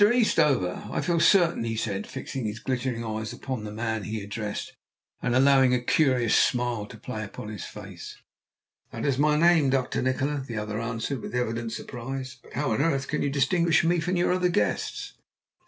[0.11, 4.73] Eastover, I feel certain," he said, fixing his glittering eyes upon the man he addressed,
[5.21, 8.17] and allowing a curious smile to play upon his face.
[8.91, 10.01] "That is my name, Dr.
[10.01, 12.37] Nikola," the other answered with evident surprise.
[12.41, 15.13] "But how on earth can you distinguish me from your other guests?"